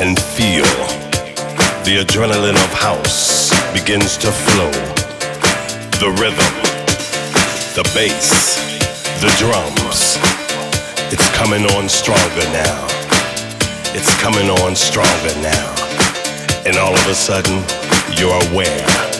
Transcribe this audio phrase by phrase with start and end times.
[0.00, 0.64] and feel.
[1.84, 4.70] The adrenaline of house begins to flow.
[6.00, 6.54] The rhythm,
[7.76, 8.56] the bass,
[9.20, 10.16] the drums.
[11.12, 12.86] It's coming on stronger now.
[13.94, 15.74] It's coming on stronger now.
[16.66, 17.62] And all of a sudden,
[18.16, 19.10] you're aware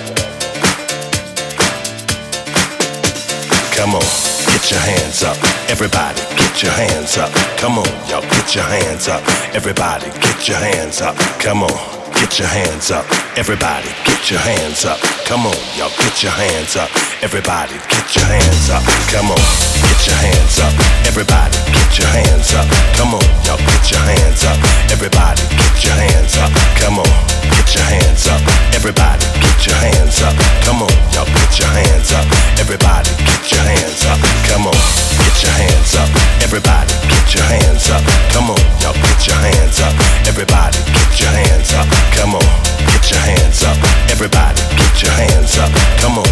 [3.81, 4.30] Come on,
[4.61, 5.37] get your hands up.
[5.71, 7.33] Everybody, get your hands up.
[7.59, 9.23] Come on, y'all, get your hands up.
[9.55, 11.17] Everybody, get your hands up.
[11.41, 13.07] Come on, get your hands up.
[13.39, 13.89] Everybody,
[14.21, 15.01] get your hands up.
[15.25, 16.91] Come on, y'all, get your hands up.
[17.25, 18.85] Everybody, get your hands up.
[19.09, 19.41] Come on,
[19.81, 20.73] get your hands up.
[21.09, 22.69] Everybody, get your hands up.
[23.01, 24.61] Come on, y'all, get your hands up.
[24.93, 26.53] Everybody, get your hands up.
[26.77, 27.09] Come on,
[27.49, 28.41] get your hands up.
[28.77, 30.37] Everybody, get your hands up.
[30.69, 32.27] Come on, y'all, get your hands up.
[32.61, 34.21] Everybody, get your hands up.
[34.45, 34.81] Come on,
[35.17, 36.09] get your hands up.
[36.45, 38.05] Everybody, get your hands up.
[38.37, 39.97] Come on, y'all, get your hands up.
[40.29, 41.89] Everybody, get your hands up.
[42.13, 42.49] Come on,
[42.85, 44.10] get your hands up.
[44.11, 45.71] Everybody, get your hands up.
[46.01, 46.30] Come on,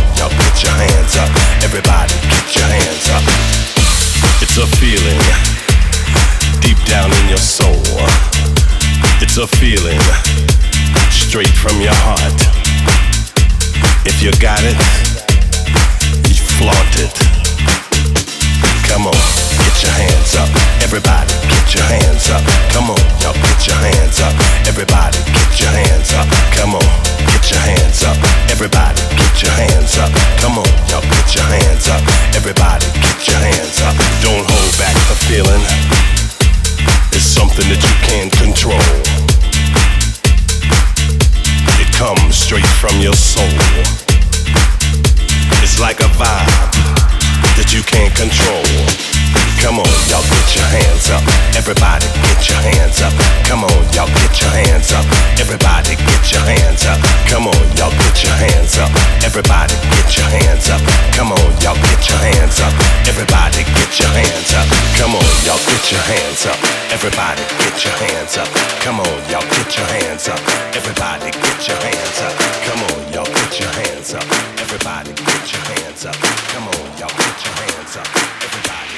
[51.68, 53.12] Everybody get your hands up.
[53.44, 55.04] Come on, y'all get your hands up.
[55.36, 56.96] Everybody get your hands up.
[57.28, 58.88] Come on, y'all get your hands up.
[59.20, 60.80] Everybody get your hands up.
[61.12, 62.72] Come on, y'all get your hands up.
[63.04, 64.64] Everybody get your hands up.
[64.96, 66.56] Come on, y'all get your hands up.
[66.88, 68.48] Everybody get your hands up.
[68.80, 70.40] Come on, y'all get your hands up.
[70.72, 72.32] Everybody get your hands up.
[72.64, 74.24] Come on, y'all get your hands up.
[74.56, 76.16] Everybody get your hands up.
[76.48, 78.08] Come on, y'all get your hands up.
[78.40, 78.97] Everybody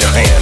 [0.00, 0.39] your hand.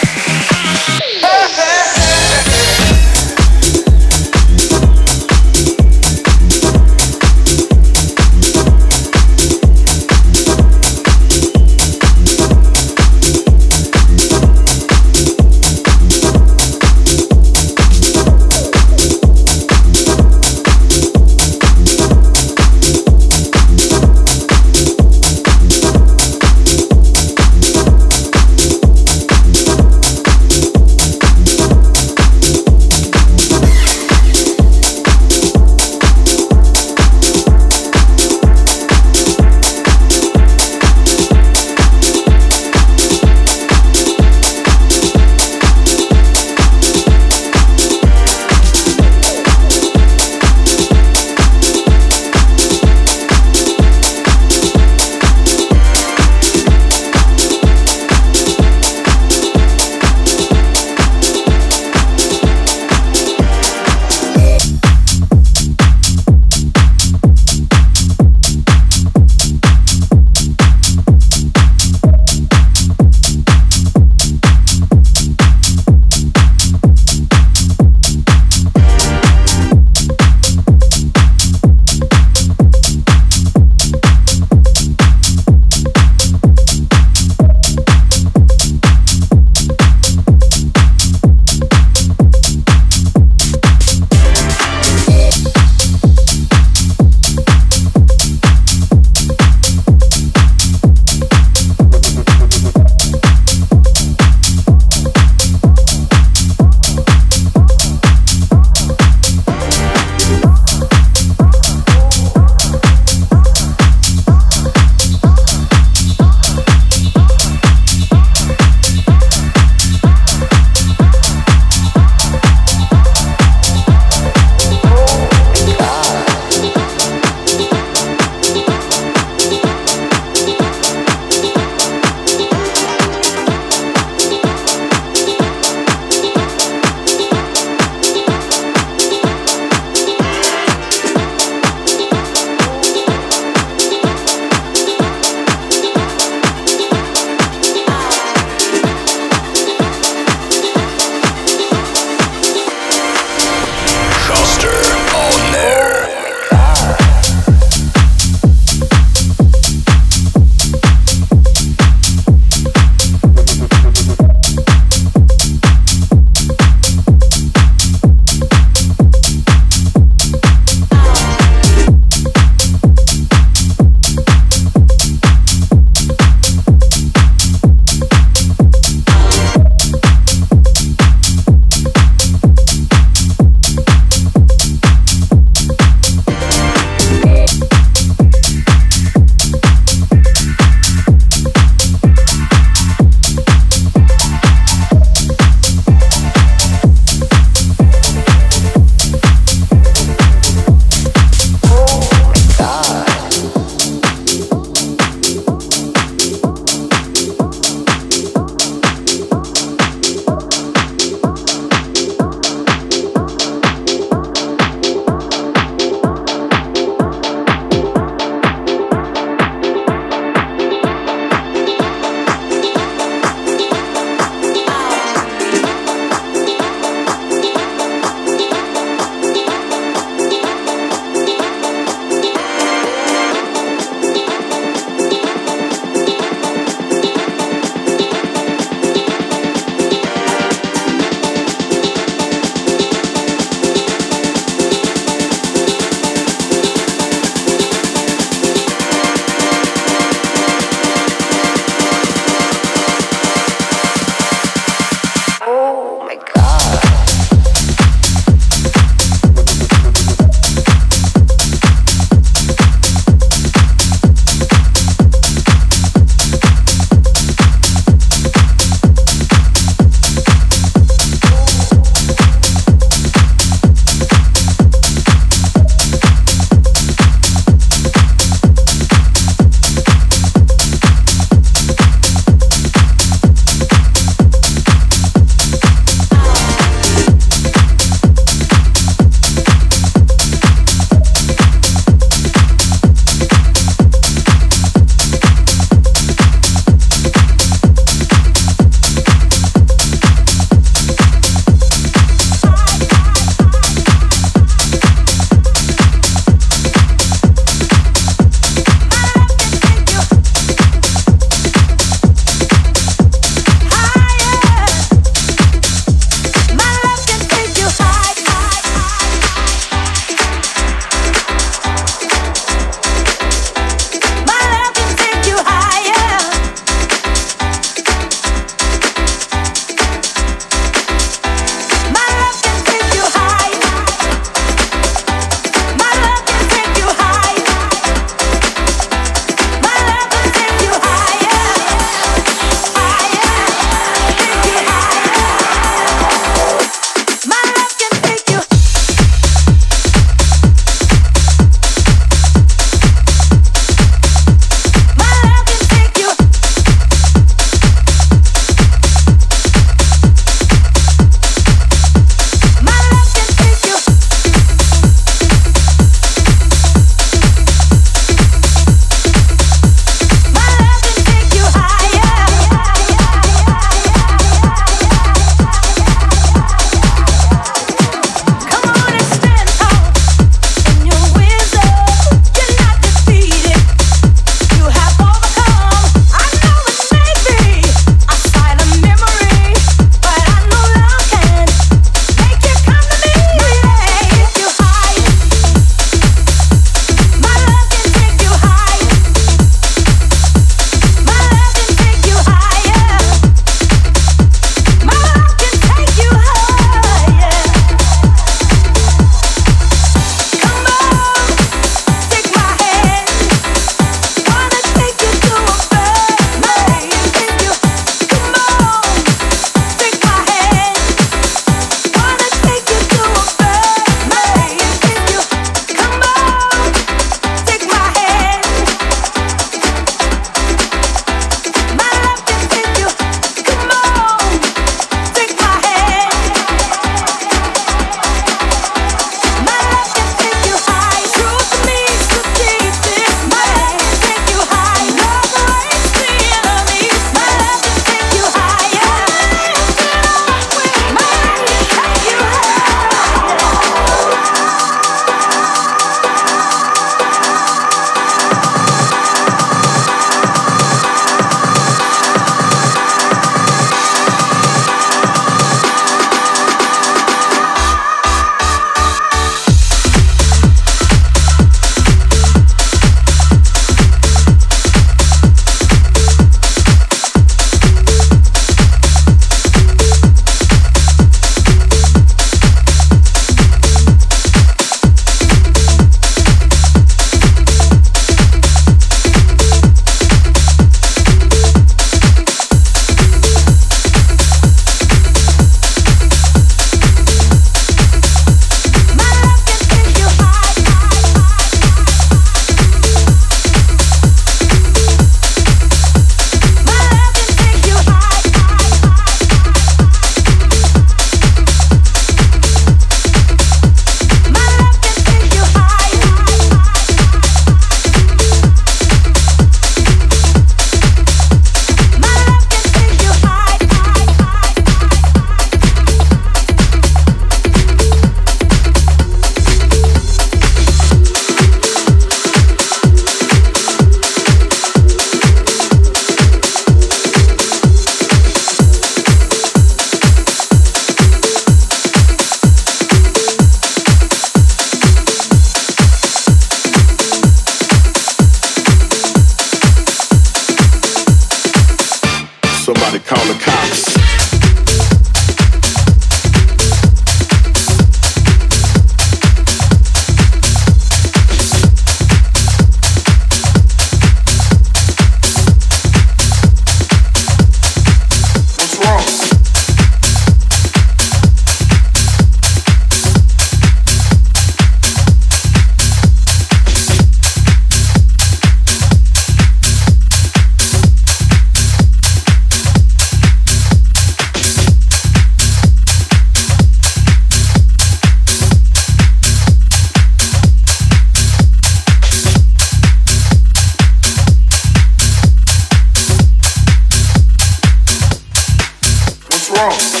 [599.61, 600.00] wrong.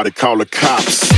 [0.00, 1.09] Somebody call the cops.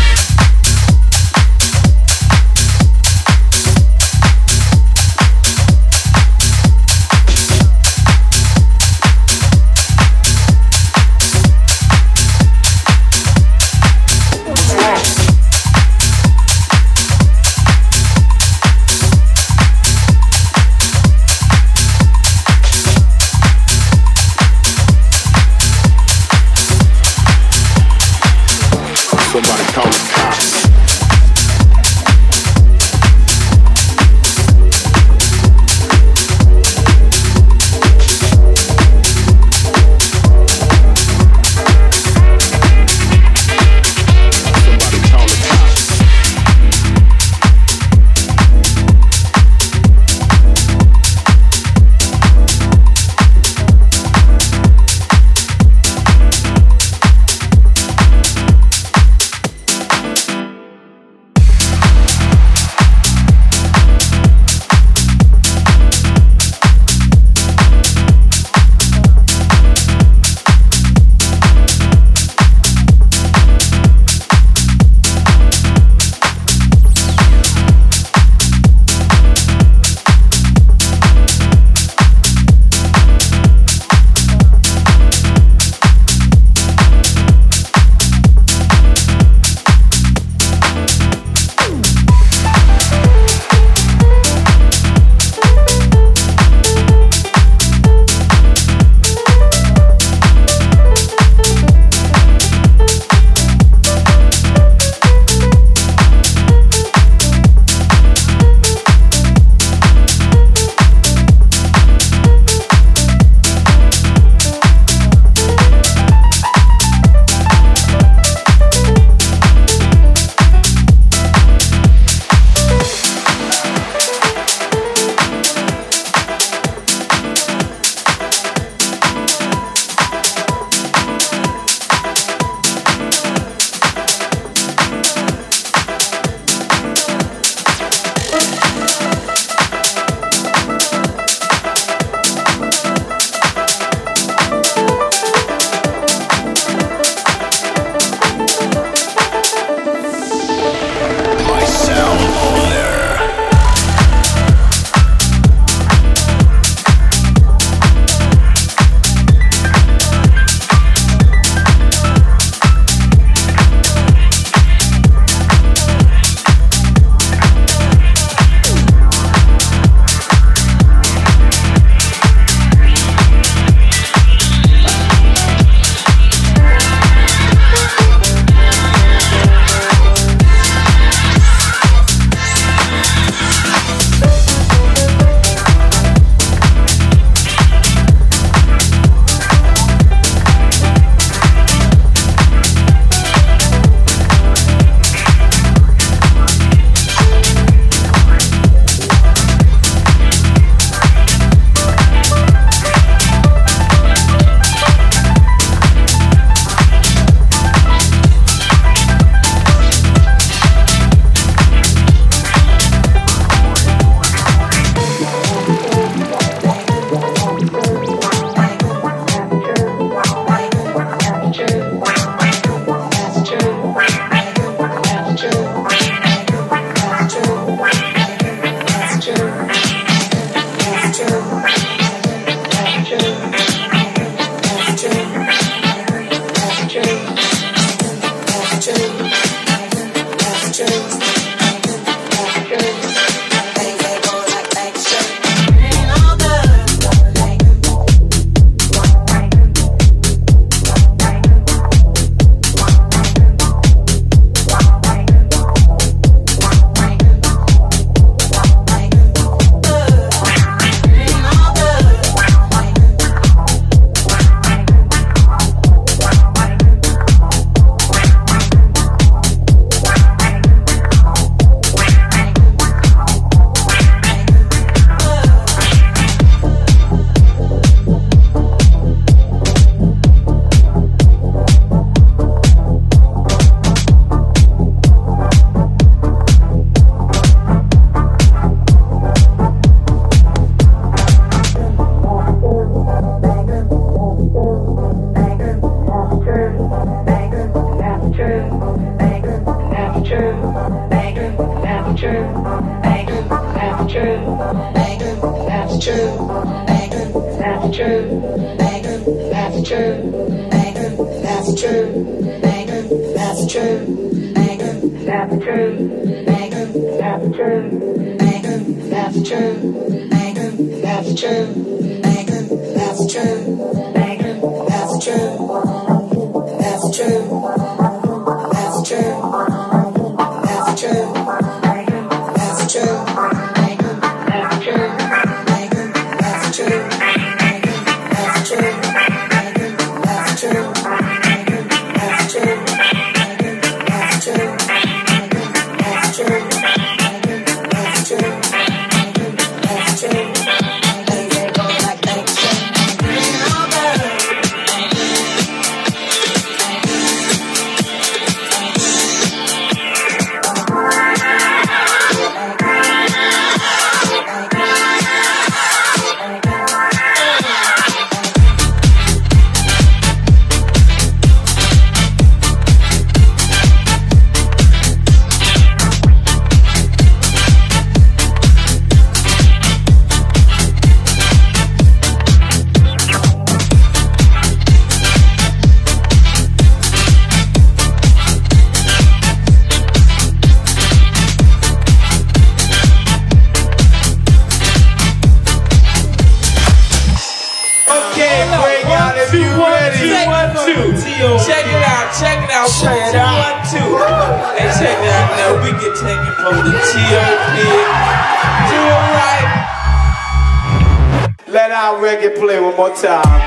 [413.23, 413.62] time.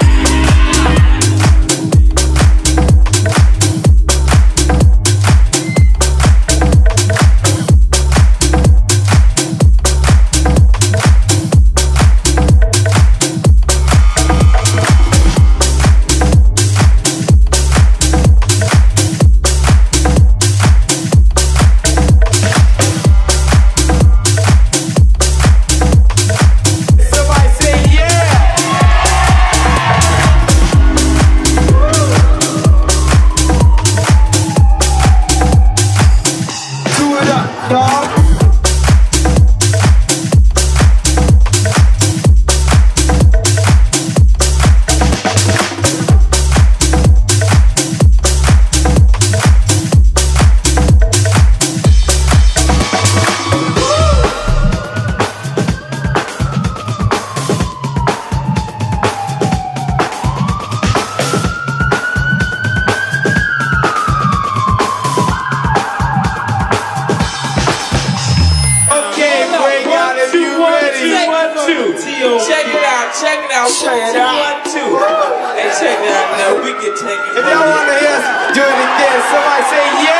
[76.53, 77.37] we can take it.
[77.37, 80.14] If y'all wanna hear us do it again, somebody say yeah.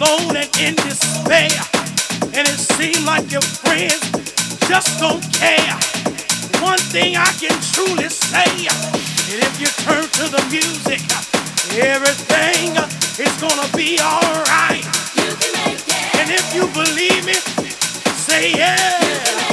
[0.00, 1.50] alone and in despair.
[2.34, 3.98] And it seems like your friends
[4.68, 5.74] just don't care.
[6.62, 8.68] One thing I can truly say
[9.30, 11.00] and if you turn to the music,
[11.76, 12.76] everything
[13.18, 14.84] is gonna be alright.
[15.16, 17.34] You can make it, And if you believe me,
[18.14, 19.47] say yeah.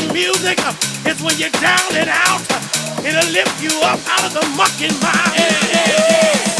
[0.00, 0.74] The music uh,
[1.08, 4.80] is when you're down and out, uh, it'll lift you up out of the muck
[4.82, 5.36] and mire.
[6.46, 6.55] to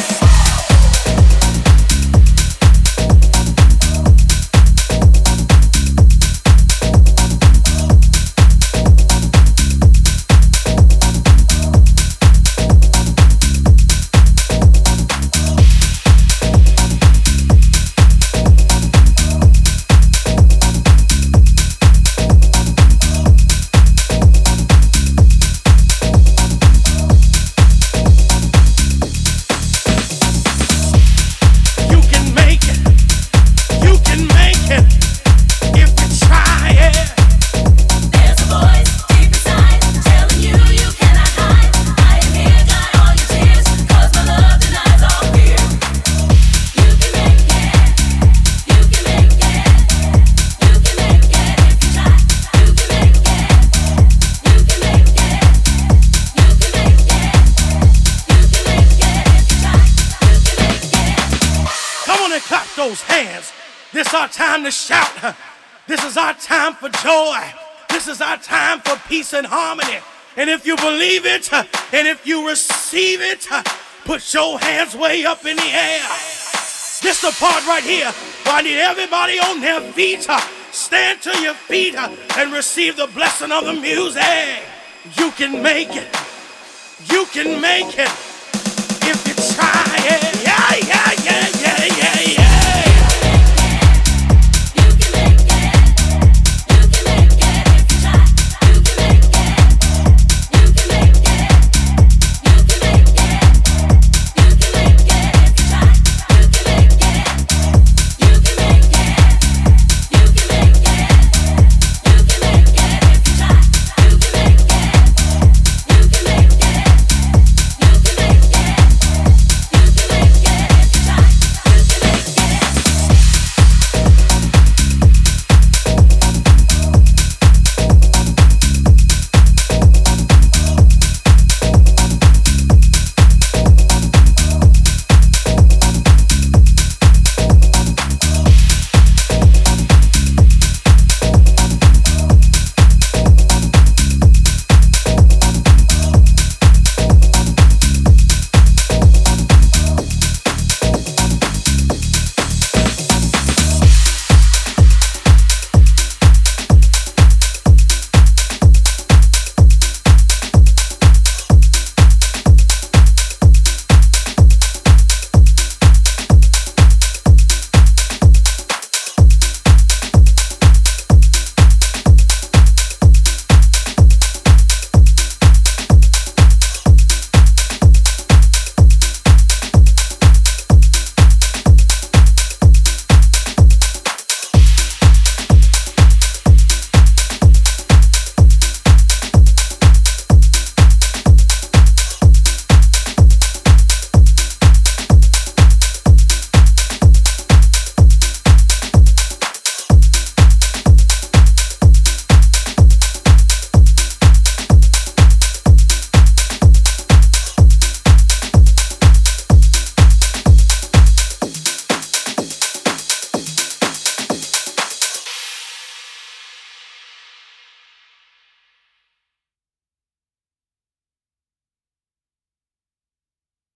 [66.67, 67.39] time for joy.
[67.91, 69.99] This is our time for peace and harmony.
[70.37, 73.47] And if you believe it and if you receive it,
[74.05, 76.03] put your hands way up in the air.
[77.03, 80.27] This the part right here where I need everybody on their feet.
[80.73, 84.62] Stand to your feet and receive the blessing of the music.
[85.17, 86.09] You can make it.
[87.12, 88.11] You can make it
[89.07, 90.43] if you try it.
[90.43, 92.26] Yeah, yeah, yeah, yeah, yeah.